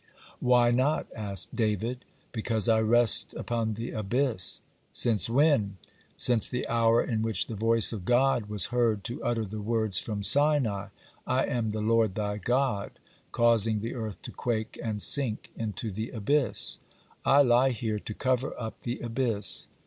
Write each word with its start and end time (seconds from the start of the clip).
"Why 0.39 0.71
not?" 0.71 1.05
asked 1.15 1.55
David. 1.55 2.05
"Because 2.31 2.67
I 2.67 2.81
rest 2.81 3.35
upon 3.35 3.75
the 3.75 3.91
abyss." 3.91 4.61
"Since 4.91 5.29
when?" 5.29 5.77
"Since 6.15 6.49
the 6.49 6.67
hour 6.67 7.03
in 7.03 7.21
which 7.21 7.45
the 7.45 7.53
voice 7.55 7.93
of 7.93 8.03
God 8.03 8.47
was 8.47 8.73
heard 8.73 9.03
to 9.03 9.23
utter 9.23 9.45
the 9.45 9.61
words 9.61 9.99
from 9.99 10.23
Sinai, 10.23 10.87
'I 11.27 11.45
am 11.45 11.69
the 11.69 11.81
Lord 11.81 12.15
thy 12.15 12.39
God,' 12.39 12.97
causing 13.31 13.81
the 13.81 13.93
earth 13.93 14.19
to 14.23 14.31
quake 14.31 14.79
and 14.81 15.03
sink 15.03 15.51
into 15.55 15.91
the 15.91 16.09
abyss. 16.09 16.79
I 17.23 17.43
lie 17.43 17.69
here 17.69 17.99
to 17.99 18.13
cover 18.15 18.59
up 18.59 18.79
the 18.81 19.01
abyss." 19.01 19.67